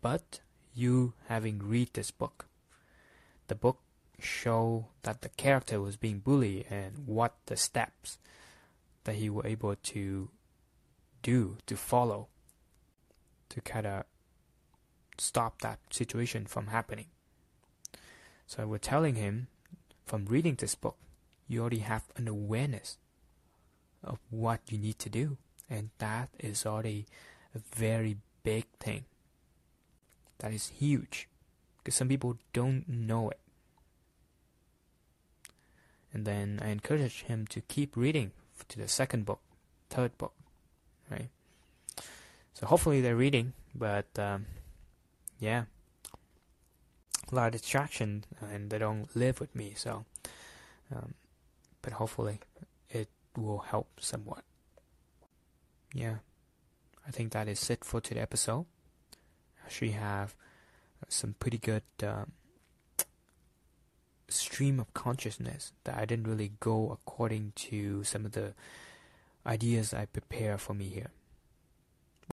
But 0.00 0.40
you 0.74 1.14
having 1.28 1.58
read 1.58 1.90
this 1.92 2.10
book, 2.10 2.46
the 3.48 3.54
book 3.54 3.78
show 4.24 4.88
that 5.02 5.22
the 5.22 5.28
character 5.30 5.80
was 5.80 5.96
being 5.96 6.18
bullied 6.18 6.66
and 6.70 7.06
what 7.06 7.34
the 7.46 7.56
steps 7.56 8.18
that 9.04 9.16
he 9.16 9.28
were 9.28 9.46
able 9.46 9.76
to 9.76 10.30
do 11.22 11.56
to 11.66 11.76
follow 11.76 12.28
to 13.48 13.60
kind 13.60 13.86
of 13.86 14.04
stop 15.18 15.60
that 15.60 15.78
situation 15.90 16.46
from 16.46 16.68
happening. 16.68 17.06
So 18.46 18.66
we're 18.66 18.78
telling 18.78 19.14
him 19.14 19.48
from 20.04 20.26
reading 20.26 20.56
this 20.56 20.74
book, 20.74 20.96
you 21.48 21.60
already 21.60 21.78
have 21.78 22.04
an 22.16 22.28
awareness 22.28 22.98
of 24.02 24.18
what 24.30 24.60
you 24.68 24.78
need 24.78 24.98
to 24.98 25.08
do, 25.08 25.38
and 25.70 25.90
that 25.98 26.28
is 26.38 26.66
already 26.66 27.06
a 27.54 27.58
very 27.74 28.18
big 28.42 28.66
thing. 28.80 29.04
That 30.38 30.52
is 30.52 30.68
huge 30.68 31.28
because 31.78 31.94
some 31.94 32.08
people 32.08 32.38
don't 32.52 32.88
know 32.88 33.30
it. 33.30 33.38
And 36.14 36.24
then 36.24 36.60
I 36.62 36.68
encourage 36.68 37.22
him 37.22 37.46
to 37.48 37.60
keep 37.60 37.96
reading 37.96 38.30
to 38.68 38.78
the 38.78 38.86
second 38.86 39.26
book, 39.26 39.40
third 39.90 40.16
book, 40.16 40.32
right? 41.10 41.28
So 42.54 42.66
hopefully 42.66 43.00
they're 43.00 43.16
reading, 43.16 43.52
but 43.74 44.06
um, 44.16 44.46
yeah, 45.40 45.64
a 47.30 47.34
lot 47.34 47.46
of 47.46 47.60
distraction, 47.60 48.24
and 48.40 48.70
they 48.70 48.78
don't 48.78 49.14
live 49.16 49.40
with 49.40 49.54
me. 49.56 49.72
So, 49.76 50.04
um, 50.94 51.14
but 51.82 51.94
hopefully 51.94 52.38
it 52.88 53.08
will 53.36 53.58
help 53.58 53.88
somewhat. 53.98 54.44
Yeah, 55.92 56.18
I 57.06 57.10
think 57.10 57.32
that 57.32 57.48
is 57.48 57.68
it 57.70 57.84
for 57.84 58.00
today's 58.00 58.22
episode. 58.22 58.66
I 59.60 59.66
actually 59.66 59.92
have 59.92 60.36
some 61.08 61.34
pretty 61.40 61.58
good 61.58 61.82
um, 62.04 62.32
stream 64.28 64.80
of 64.80 64.92
consciousness 64.94 65.72
that 65.84 65.96
I 65.96 66.04
didn't 66.04 66.28
really 66.28 66.52
go 66.60 66.90
according 66.90 67.52
to 67.56 68.04
some 68.04 68.24
of 68.24 68.32
the 68.32 68.54
ideas 69.46 69.92
I 69.92 70.06
prepare 70.06 70.58
for 70.58 70.74
me 70.74 70.88
here. 70.88 71.10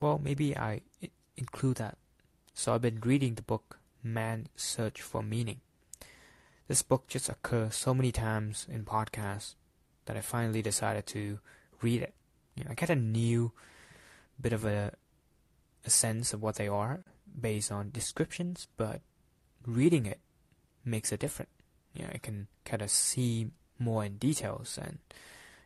Well, 0.01 0.19
maybe 0.24 0.57
I 0.57 0.81
include 1.36 1.77
that. 1.77 1.98
So 2.53 2.74
I've 2.74 2.81
been 2.81 3.01
reading 3.01 3.36
the 3.36 3.41
book 3.41 3.79
Man's 4.03 4.50
Search 4.55 5.01
for 5.01 5.21
Meaning. 5.21 5.62
This 6.67 6.81
book 6.81 7.07
just 7.07 7.29
occurred 7.29 7.74
so 7.74 7.93
many 7.93 8.12
times 8.12 8.65
in 8.69 8.86
podcasts 8.86 9.55
that 10.05 10.15
I 10.15 10.21
finally 10.21 10.62
decided 10.62 11.05
to 11.07 11.39
read 11.81 12.01
it. 12.01 12.13
You 12.55 12.63
know, 12.63 12.71
I 12.71 12.75
get 12.75 12.89
a 12.89 12.95
new 12.95 13.51
bit 14.39 14.53
of 14.53 14.65
a, 14.65 14.93
a 15.86 15.89
sense 15.89 16.33
of 16.33 16.41
what 16.41 16.55
they 16.55 16.67
are 16.67 17.03
based 17.39 17.71
on 17.71 17.91
descriptions, 17.91 18.67
but 18.77 19.01
reading 19.65 20.05
it 20.05 20.19
makes 20.83 21.12
a 21.12 21.17
difference. 21.17 21.51
You 21.93 22.03
know, 22.03 22.10
I 22.13 22.17
can 22.17 22.48
kind 22.65 22.81
of 22.81 22.89
see 22.89 23.48
more 23.79 24.05
in 24.05 24.17
details 24.17 24.77
and 24.81 25.00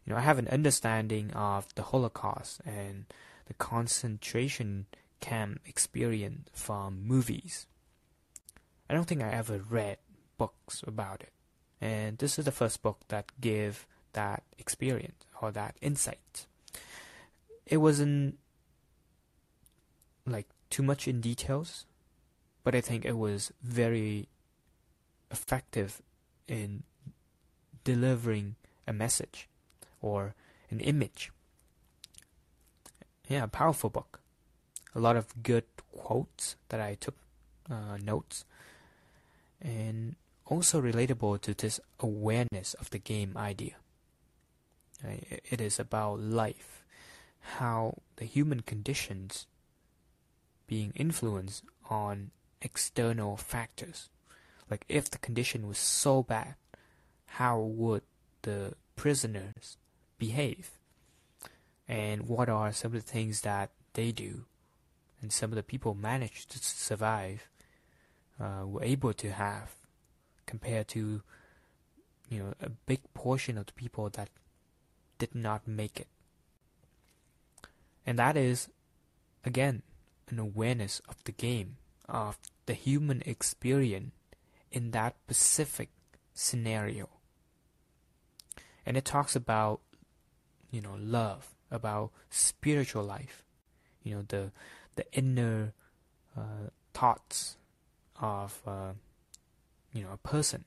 you 0.06 0.14
know, 0.14 0.18
I 0.18 0.22
have 0.22 0.38
an 0.38 0.48
understanding 0.48 1.32
of 1.34 1.68
the 1.76 1.82
Holocaust 1.82 2.62
and 2.66 3.06
the 3.48 3.56
concentration 3.56 4.86
camp 5.20 5.62
experience 5.66 6.50
from 6.54 7.02
movies. 7.06 7.66
I 8.90 8.94
don't 8.94 9.06
think 9.06 9.22
I 9.24 9.32
ever 9.32 9.58
read 9.58 9.98
books 10.38 10.84
about 10.86 11.22
it. 11.22 11.32
And 11.82 12.20
this 12.20 12.38
is 12.38 12.46
the 12.46 12.52
first 12.52 12.84
book 12.84 13.00
that 13.08 13.32
gave 13.42 13.88
that 14.14 14.44
experience 14.58 15.26
or 15.42 15.52
that 15.52 15.76
insight. 15.82 16.46
It 17.66 17.78
wasn't 17.78 18.38
like 20.28 20.48
too 20.70 20.84
much 20.84 21.08
in 21.08 21.20
details, 21.20 21.86
but 22.64 22.76
I 22.76 22.82
think 22.82 23.06
it 23.06 23.18
was 23.18 23.52
very 23.62 24.28
effective 25.32 26.02
in 26.48 26.84
delivering 27.84 28.56
a 28.88 28.94
message 28.94 29.48
or 30.02 30.36
an 30.70 30.80
image. 30.80 31.32
Yeah, 33.28 33.46
powerful 33.48 33.90
book. 33.90 34.20
A 34.94 35.00
lot 35.00 35.16
of 35.16 35.44
good 35.44 35.66
quotes 35.92 36.56
that 36.70 36.80
I 36.80 36.96
took 36.96 37.16
uh, 37.70 37.98
notes, 38.02 38.46
and 39.62 40.16
also 40.46 40.82
relatable 40.82 41.42
to 41.42 41.54
this 41.54 41.80
awareness 42.00 42.76
of 42.76 42.90
the 42.92 43.00
game 43.00 43.36
idea. 43.36 43.76
It 45.04 45.60
is 45.60 45.80
about 45.80 46.20
life, 46.20 46.84
how 47.58 47.98
the 48.16 48.26
human 48.26 48.62
conditions 48.62 49.48
being 50.68 50.94
influenced 50.96 51.64
on 51.90 52.32
external 52.62 53.38
factors. 53.38 54.10
Like 54.70 54.86
if 54.90 55.10
the 55.10 55.18
condition 55.18 55.68
was 55.68 55.78
so 55.78 56.24
bad, 56.24 56.56
how 57.26 57.60
would 57.60 58.04
the 58.42 58.74
prisoners 58.96 59.78
behave? 60.18 60.72
And 61.88 62.28
what 62.28 62.50
are 62.50 62.72
some 62.72 62.96
of 62.96 63.06
the 63.06 63.12
things 63.12 63.42
that 63.42 63.70
they 63.94 64.12
do? 64.12 64.46
And 65.22 65.32
some 65.32 65.52
of 65.52 65.56
the 65.56 65.64
people 65.64 65.94
managed 65.94 66.52
to 66.52 66.60
survive, 66.60 67.48
uh, 68.40 68.66
were 68.66 68.84
able 68.84 69.14
to 69.14 69.32
have, 69.32 69.76
compared 70.46 70.88
to, 70.90 71.22
you 72.30 72.40
know, 72.40 72.54
a 72.62 72.70
big 72.70 73.02
portion 73.14 73.58
of 73.58 73.68
the 73.68 73.74
people 73.74 74.10
that 74.10 74.30
did 75.18 75.34
not 75.36 75.68
make 75.68 76.00
it. 76.00 76.08
And 78.06 78.20
that 78.20 78.36
is, 78.38 78.70
again, 79.44 79.84
an 80.30 80.40
awareness 80.40 81.02
of 81.08 81.24
the 81.24 81.32
game, 81.32 81.78
of 82.08 82.38
the 82.66 82.74
human 82.74 83.22
experience 83.26 84.12
in 84.72 84.92
that 84.92 85.16
specific 85.26 85.90
scenario. 86.34 87.10
And 88.86 88.98
it 88.98 89.06
talks 89.06 89.36
about, 89.36 89.82
you 90.72 90.82
know, 90.82 90.96
love, 91.00 91.56
about 91.72 92.12
spiritual 92.30 93.04
life, 93.04 93.44
you 94.04 94.16
know, 94.16 94.26
the 94.28 94.52
the 94.96 95.06
inner 95.14 95.74
uh, 96.38 96.70
thoughts 96.94 97.58
of, 98.22 98.62
uh, 98.66 98.94
you 99.94 100.04
know, 100.04 100.12
a 100.14 100.18
person. 100.18 100.66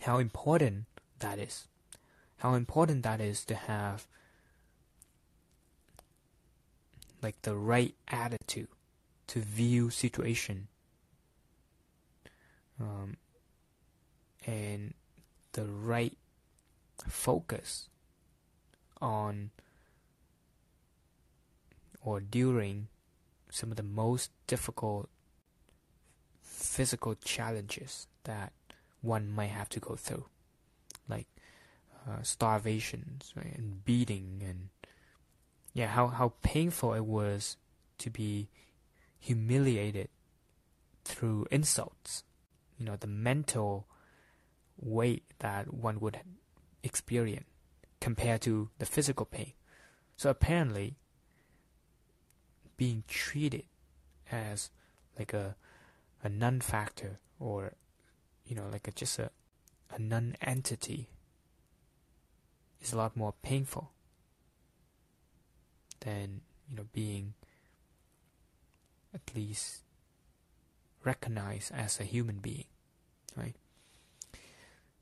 How 0.00 0.18
important 0.18 0.86
that 1.20 1.38
is. 1.38 1.68
How 2.38 2.54
important 2.54 3.02
that 3.02 3.20
is 3.20 3.44
to 3.46 3.54
have 3.54 4.06
like 7.22 7.40
the 7.42 7.56
right 7.56 7.94
attitude 8.08 8.68
to 9.28 9.40
view 9.40 9.90
situation 9.90 10.68
um, 12.80 13.16
and 14.46 14.94
the 15.52 15.64
right 15.64 16.16
focus 17.08 17.88
on 19.00 19.50
or 22.02 22.20
during 22.20 22.88
some 23.50 23.70
of 23.70 23.76
the 23.76 23.82
most 23.82 24.30
difficult 24.46 25.08
physical 26.42 27.14
challenges 27.14 28.06
that 28.24 28.52
one 29.00 29.30
might 29.30 29.50
have 29.50 29.68
to 29.68 29.80
go 29.80 29.96
through, 29.96 30.26
like 31.08 31.26
uh, 32.06 32.18
right, 32.18 33.54
and 33.56 33.84
beating 33.84 34.42
and 34.46 34.68
yeah, 35.74 35.88
how, 35.88 36.06
how 36.08 36.32
painful 36.42 36.94
it 36.94 37.04
was 37.04 37.56
to 37.98 38.08
be 38.08 38.48
humiliated 39.18 40.08
through 41.04 41.46
insults. 41.50 42.22
You 42.78 42.86
know, 42.86 42.96
the 42.96 43.06
mental 43.06 43.86
weight 44.78 45.24
that 45.38 45.72
one 45.72 46.00
would 46.00 46.20
experience 46.82 47.46
compared 48.00 48.42
to 48.42 48.70
the 48.78 48.86
physical 48.86 49.26
pain. 49.26 49.52
So 50.16 50.30
apparently, 50.30 50.96
being 52.76 53.04
treated 53.08 53.64
as 54.30 54.70
like 55.18 55.32
a 55.32 55.56
a 56.22 56.28
non-factor 56.28 57.20
or 57.38 57.74
you 58.44 58.54
know 58.54 58.66
like 58.70 58.88
a, 58.88 58.90
just 58.90 59.18
a 59.18 59.30
a 59.90 59.98
non-entity 59.98 61.08
is 62.80 62.92
a 62.92 62.96
lot 62.96 63.16
more 63.16 63.34
painful 63.42 63.92
than 66.00 66.40
you 66.68 66.76
know 66.76 66.86
being 66.92 67.34
at 69.14 69.34
least 69.34 69.82
recognized 71.06 71.72
as 71.72 72.00
a 72.00 72.04
human 72.04 72.38
being, 72.38 72.66
right? 73.36 73.54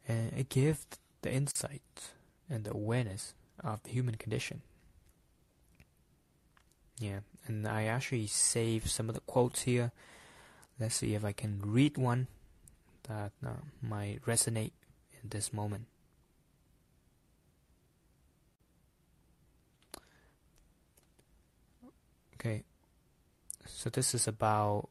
And 0.07 0.33
it 0.37 0.51
gives 0.51 0.87
the 1.23 1.33
insight 1.33 2.13
and 2.49 2.65
the 2.65 2.73
awareness 2.73 3.35
of 3.65 3.83
the 3.83 3.91
human 3.91 4.17
condition. 4.17 4.61
Yeah, 7.01 7.21
and 7.47 7.67
I 7.67 7.85
actually 7.85 8.27
saved 8.27 8.89
some 8.89 9.09
of 9.09 9.15
the 9.15 9.23
quotes 9.23 9.63
here. 9.63 9.91
Let's 10.79 10.97
see 10.97 11.15
if 11.15 11.25
I 11.25 11.33
can 11.33 11.61
read 11.65 11.97
one 11.97 12.29
that 13.09 13.33
uh, 13.45 13.51
might 13.81 14.23
resonate 14.27 14.73
in 15.23 15.31
this 15.31 15.53
moment. 15.53 15.87
Okay, 22.35 22.63
so 23.67 23.89
this 23.89 24.15
is 24.15 24.29
about 24.29 24.91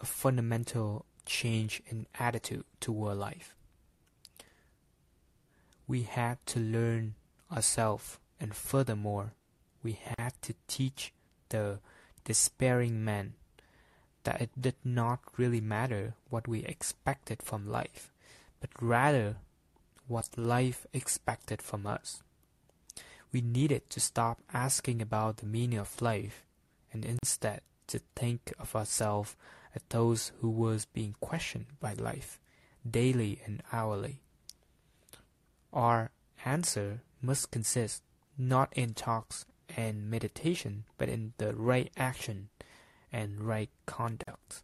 a 0.00 0.06
fundamental 0.06 1.04
change 1.26 1.82
in 1.88 2.06
attitude 2.18 2.64
toward 2.80 3.18
life. 3.18 3.54
We 5.86 6.02
had 6.02 6.38
to 6.46 6.60
learn 6.60 7.14
ourselves, 7.50 8.18
and 8.40 8.54
furthermore, 8.54 9.32
we 9.82 9.98
had 10.18 10.34
to 10.42 10.54
teach 10.66 11.12
the 11.48 11.80
despairing 12.24 13.04
man 13.04 13.34
that 14.24 14.40
it 14.42 14.50
did 14.60 14.74
not 14.84 15.20
really 15.36 15.60
matter 15.60 16.14
what 16.28 16.46
we 16.46 16.64
expected 16.64 17.42
from 17.42 17.66
life, 17.66 18.12
but 18.60 18.70
rather 18.80 19.36
what 20.06 20.36
life 20.36 20.86
expected 20.92 21.62
from 21.62 21.86
us. 21.86 22.22
We 23.32 23.40
needed 23.40 23.88
to 23.90 24.00
stop 24.00 24.40
asking 24.52 25.00
about 25.00 25.38
the 25.38 25.46
meaning 25.46 25.78
of 25.78 26.02
life 26.02 26.44
and 26.92 27.04
instead 27.04 27.60
to 27.88 28.00
think 28.16 28.52
of 28.58 28.74
ourselves 28.74 29.36
as 29.78 29.84
those 29.90 30.32
who 30.40 30.50
was 30.50 30.86
being 30.86 31.14
questioned 31.20 31.66
by 31.80 31.92
life 31.94 32.40
daily 32.88 33.40
and 33.44 33.62
hourly. 33.72 34.20
Our 35.72 36.10
answer 36.44 37.02
must 37.22 37.50
consist 37.50 38.02
not 38.36 38.72
in 38.72 38.94
talks 38.94 39.44
and 39.76 40.10
meditation, 40.10 40.84
but 40.96 41.08
in 41.08 41.32
the 41.38 41.54
right 41.54 41.90
action 41.96 42.48
and 43.12 43.42
right 43.42 43.70
conduct. 43.86 44.62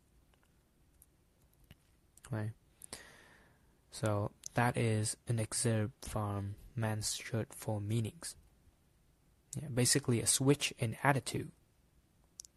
Right? 2.30 2.52
So 3.90 4.32
that 4.54 4.76
is 4.76 5.16
an 5.28 5.38
excerpt 5.38 6.08
from 6.08 6.56
Man's 6.74 7.06
Search 7.06 7.48
for 7.50 7.80
Meanings. 7.80 8.34
Yeah, 9.60 9.68
basically 9.72 10.20
a 10.20 10.26
switch 10.26 10.72
in 10.78 10.96
attitude 11.04 11.52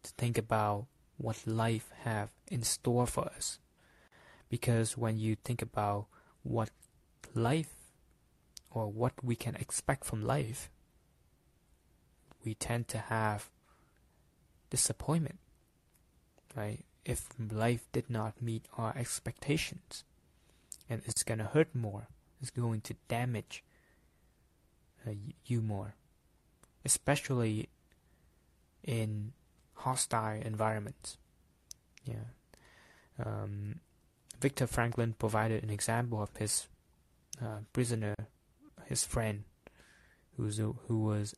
to 0.02 0.10
think 0.18 0.36
about 0.36 0.86
what 1.18 1.46
life 1.46 1.90
have 2.04 2.30
in 2.46 2.62
store 2.62 3.06
for 3.06 3.26
us. 3.26 3.58
Because 4.48 4.96
when 4.96 5.18
you 5.18 5.36
think 5.36 5.60
about 5.60 6.06
what 6.42 6.70
life 7.34 7.74
or 8.70 8.88
what 8.88 9.12
we 9.22 9.36
can 9.36 9.56
expect 9.56 10.04
from 10.04 10.24
life, 10.24 10.70
we 12.44 12.54
tend 12.54 12.88
to 12.88 12.98
have 12.98 13.50
disappointment, 14.70 15.38
right? 16.56 16.84
If 17.04 17.28
life 17.50 17.86
did 17.92 18.08
not 18.08 18.40
meet 18.40 18.66
our 18.76 18.96
expectations, 18.96 20.04
and 20.88 21.02
it's 21.04 21.22
gonna 21.22 21.44
hurt 21.44 21.74
more, 21.74 22.08
it's 22.40 22.50
going 22.50 22.80
to 22.82 22.94
damage 23.08 23.64
uh, 25.06 25.12
you 25.44 25.60
more, 25.60 25.94
especially 26.84 27.68
in 28.84 29.32
hostile 29.78 30.40
environments. 30.42 31.18
Yeah. 32.04 32.34
Um, 33.24 33.80
Viktor 34.40 34.66
Frankl 34.66 35.18
provided 35.18 35.62
an 35.62 35.70
example 35.70 36.22
of 36.22 36.36
his 36.36 36.68
uh, 37.42 37.60
prisoner, 37.72 38.14
his 38.86 39.04
friend, 39.04 39.44
who's 40.36 40.58
who 40.58 40.98
was 41.04 41.34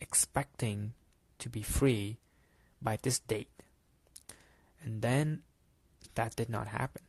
expecting 0.00 0.92
to 1.38 1.48
be 1.48 1.62
free 1.62 2.18
by 2.82 2.98
this 3.02 3.18
date. 3.18 3.48
And 4.82 5.02
then 5.02 5.42
that 6.14 6.36
did 6.36 6.48
not 6.48 6.68
happen. 6.68 7.02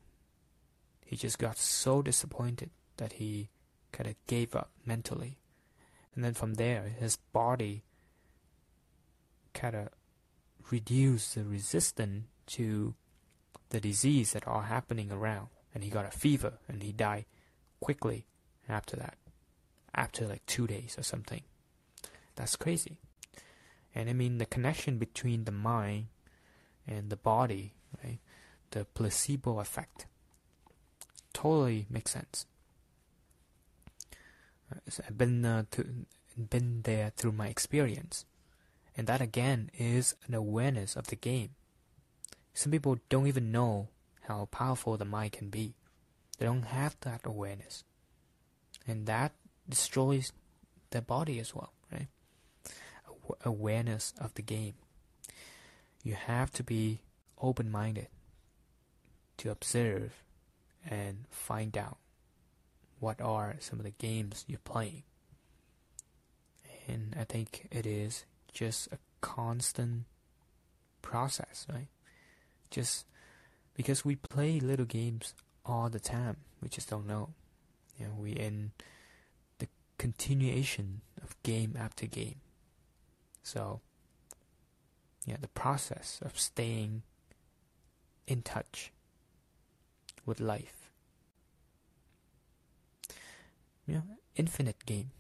He 1.06 1.16
just 1.16 1.40
got 1.40 1.58
so 1.58 2.02
disappointed 2.02 2.70
that 2.98 3.14
he 3.14 3.50
kind 3.92 4.10
of 4.10 4.16
gave 4.28 4.56
up 4.56 4.72
mentally. 4.86 5.38
And 6.16 6.24
then 6.24 6.34
from 6.34 6.56
there, 6.56 6.96
his 7.00 7.18
body 7.32 7.84
kind 9.54 9.76
of 9.76 9.90
reduced 10.72 11.36
the 11.36 11.44
resistance 11.44 12.26
to 12.48 12.96
the 13.70 13.80
disease 13.80 14.32
that 14.34 14.48
are 14.48 14.64
happening 14.64 15.12
around. 15.12 15.48
And 15.74 15.84
he 15.84 15.90
got 15.90 16.06
a 16.06 16.18
fever 16.18 16.54
and 16.68 16.82
he 16.82 16.92
died 16.92 17.26
quickly 17.80 18.26
after 18.68 18.96
that. 18.96 19.18
After 19.94 20.28
like 20.28 20.46
two 20.46 20.68
days 20.68 20.96
or 20.98 21.04
something. 21.04 21.42
That's 22.36 22.56
crazy. 22.56 23.00
And 23.94 24.10
I 24.10 24.14
mean, 24.14 24.38
the 24.38 24.46
connection 24.46 24.98
between 24.98 25.46
the 25.46 25.52
mind 25.52 26.08
and 26.88 27.10
the 27.10 27.18
body, 27.18 27.74
right? 28.04 28.20
The 28.72 28.86
placebo 28.86 29.60
effect 29.60 30.06
totally 31.34 31.88
makes 31.90 32.12
sense. 32.12 32.46
I've 35.08 35.18
been 35.18 35.46
uh, 35.46 35.64
to, 35.72 36.06
been 36.38 36.82
there 36.84 37.12
through 37.16 37.32
my 37.32 37.48
experience, 37.48 38.26
and 38.98 39.08
that 39.08 39.22
again 39.22 39.70
is 39.78 40.16
an 40.28 40.34
awareness 40.34 40.96
of 40.96 41.08
the 41.08 41.16
game. 41.16 41.52
Some 42.54 42.72
people 42.72 42.98
don't 43.10 43.28
even 43.28 43.52
know 43.52 43.90
how 44.28 44.46
powerful 44.52 44.98
the 44.98 45.06
mind 45.06 45.34
can 45.34 45.50
be. 45.50 45.76
They 46.38 46.46
don't 46.46 46.64
have 46.64 46.98
that 47.02 47.22
awareness, 47.24 47.84
and 48.88 49.06
that 49.06 49.34
destroys 49.70 50.34
their 50.90 51.02
body 51.02 51.40
as 51.40 51.54
well, 51.54 51.74
right? 51.92 52.08
awareness 53.44 54.14
of 54.20 54.34
the 54.36 54.42
game. 54.42 54.76
You 56.04 56.16
have 56.16 56.52
to 56.52 56.64
be 56.64 57.02
open 57.42 57.70
minded 57.70 58.08
to 59.38 59.52
observe 59.52 60.24
and 60.90 61.26
find 61.30 61.78
out 61.78 61.98
what 63.00 63.22
are 63.22 63.56
some 63.60 63.80
of 63.80 63.86
the 63.86 63.92
games 63.92 64.46
you're 64.48 64.60
playing. 64.60 65.04
And 66.88 67.16
I 67.20 67.26
think 67.26 67.68
it 67.72 67.86
is 67.86 68.26
just 68.52 68.88
a 68.92 68.98
constant 69.22 70.06
process, 71.02 71.66
right? 71.72 71.88
Just 72.70 73.06
because 73.74 74.04
we 74.04 74.16
play 74.16 74.60
little 74.60 74.86
games 74.86 75.34
all 75.66 75.90
the 75.90 76.00
time, 76.00 76.38
we 76.62 76.70
just 76.70 76.90
don't 76.90 77.08
know. 77.08 77.30
You 78.00 78.08
know, 78.08 78.14
we 78.18 78.32
in 78.32 78.72
the 79.60 79.68
continuation 79.98 81.02
of 81.22 81.42
game 81.44 81.76
after 81.80 82.06
game. 82.06 82.42
So, 83.44 83.82
yeah, 85.26 85.38
the 85.40 85.48
process 85.48 86.20
of 86.22 86.40
staying 86.40 87.04
in 88.28 88.42
touch 88.42 88.92
with 90.26 90.40
life. 90.40 90.92
Yeah, 93.88 94.02
infinite 94.36 94.86
game. 94.86 95.12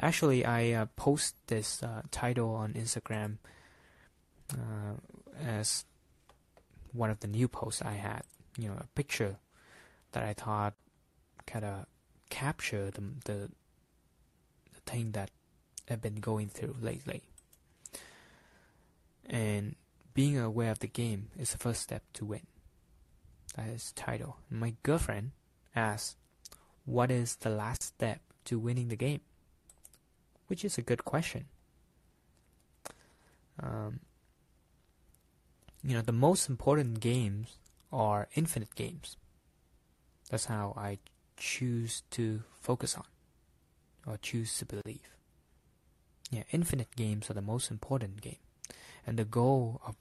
Actually, 0.00 0.44
I 0.44 0.72
uh, 0.72 0.86
post 0.96 1.36
this 1.46 1.82
uh, 1.82 2.02
title 2.10 2.54
on 2.54 2.74
Instagram 2.74 3.38
uh, 4.52 4.94
as 5.42 5.84
one 6.92 7.10
of 7.10 7.20
the 7.20 7.26
new 7.26 7.48
posts 7.48 7.82
I 7.82 7.92
had. 7.92 8.22
You 8.58 8.68
know, 8.68 8.76
a 8.78 8.86
picture 8.94 9.36
that 10.12 10.22
I 10.22 10.32
thought 10.32 10.74
kind 11.46 11.64
of 11.64 11.86
capture 12.30 12.90
the, 12.90 13.02
the 13.24 13.50
the 14.74 14.80
thing 14.84 15.12
that 15.12 15.30
I've 15.88 16.02
been 16.02 16.16
going 16.16 16.48
through 16.48 16.76
lately. 16.80 17.22
And 19.28 19.76
being 20.14 20.38
aware 20.38 20.70
of 20.70 20.78
the 20.80 20.86
game 20.86 21.28
is 21.38 21.52
the 21.52 21.58
first 21.58 21.82
step 21.82 22.02
to 22.14 22.24
win. 22.24 22.46
That 23.56 23.68
is 23.68 23.92
the 23.92 24.00
title. 24.00 24.36
My 24.50 24.74
girlfriend 24.82 25.32
asked, 25.74 26.16
What 26.84 27.10
is 27.10 27.36
the 27.36 27.50
last 27.50 27.82
step 27.82 28.20
to 28.46 28.58
winning 28.58 28.88
the 28.88 28.96
game? 28.96 29.20
Which 30.46 30.64
is 30.64 30.78
a 30.78 30.82
good 30.82 31.04
question. 31.04 31.46
Um, 33.62 34.00
you 35.82 35.94
know, 35.94 36.02
the 36.02 36.12
most 36.12 36.48
important 36.48 37.00
games 37.00 37.58
are 37.92 38.28
infinite 38.34 38.74
games. 38.74 39.16
That's 40.30 40.46
how 40.46 40.74
I 40.76 40.98
choose 41.36 42.02
to 42.10 42.42
focus 42.60 42.96
on 42.96 43.04
or 44.06 44.18
choose 44.18 44.56
to 44.58 44.66
believe. 44.66 45.08
Yeah, 46.30 46.42
infinite 46.50 46.94
games 46.96 47.30
are 47.30 47.34
the 47.34 47.42
most 47.42 47.70
important 47.70 48.20
game. 48.20 48.38
And 49.06 49.18
the 49.18 49.24
goal 49.24 49.80
of 49.86 49.94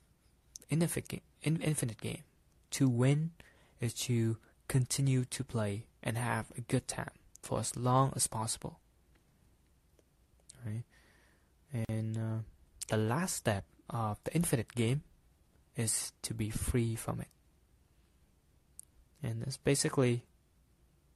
infinite, 0.70 1.22
infinite 1.44 2.02
game 2.02 2.24
to 2.72 2.90
win 2.90 3.32
is 3.80 3.94
to 3.94 4.38
continue 4.68 5.26
to 5.26 5.44
play 5.44 5.86
and 6.02 6.18
have 6.18 6.48
a 6.58 6.62
good 6.62 6.88
time 6.88 7.12
for 7.42 7.60
as 7.60 7.76
long 7.76 8.12
as 8.16 8.26
possible. 8.26 8.80
Right? 10.66 10.84
And 11.88 12.18
uh, 12.18 12.38
the 12.90 12.98
last 12.98 13.36
step 13.36 13.66
of 13.90 14.18
the 14.24 14.34
infinite 14.34 14.74
game 14.74 15.04
is 15.76 16.14
to 16.24 16.34
be 16.34 16.50
free 16.50 16.96
from 16.96 17.20
it. 17.22 17.28
And 19.22 19.44
it's 19.44 19.58
basically, 19.58 20.24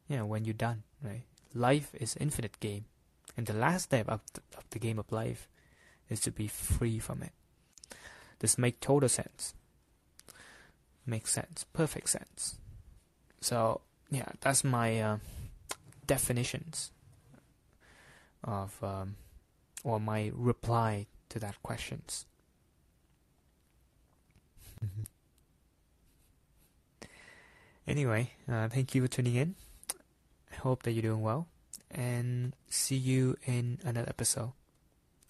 yeah, 0.08 0.24
when 0.24 0.46
you're 0.46 0.54
done, 0.54 0.84
right? 1.04 1.24
Life 1.54 1.92
is 1.94 2.16
infinite 2.20 2.60
game. 2.60 2.86
And 3.38 3.46
the 3.46 3.54
last 3.54 3.84
step 3.84 4.10
of 4.10 4.22
the, 4.34 4.42
of 4.58 4.70
the 4.70 4.80
game 4.80 5.00
of 5.00 5.12
life 5.12 5.48
is 6.10 6.20
to 6.22 6.32
be 6.32 6.48
free 6.48 7.00
from 7.00 7.24
it. 7.24 7.32
This 8.40 8.58
makes 8.58 8.78
total 8.82 9.10
sense. 9.10 9.54
Makes 11.06 11.34
sense. 11.34 11.66
Perfect 11.74 12.10
sense. 12.10 12.58
So, 13.42 13.82
yeah, 14.12 14.30
that's 14.42 14.64
my 14.64 15.00
uh, 15.00 15.18
definitions 16.06 16.92
of, 18.44 18.76
um, 18.84 19.16
or 19.84 20.00
my 20.00 20.32
reply 20.34 21.08
to 21.30 21.40
that 21.40 21.62
questions. 21.64 22.26
anyway, 27.88 28.32
uh, 28.52 28.68
thank 28.70 28.96
you 28.96 29.02
for 29.02 29.08
tuning 29.08 29.36
in. 29.36 29.56
I 30.52 30.56
hope 30.56 30.84
that 30.84 30.92
you're 30.92 31.02
doing 31.02 31.22
well. 31.22 31.48
And 31.92 32.54
see 32.70 32.96
you 32.96 33.38
in 33.46 33.80
another 33.84 34.10
episode, 34.10 34.52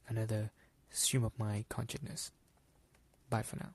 another 0.07 0.51
stream 0.89 1.23
of 1.23 1.31
my 1.38 1.65
consciousness. 1.69 2.31
Bye 3.29 3.43
for 3.43 3.57
now. 3.57 3.67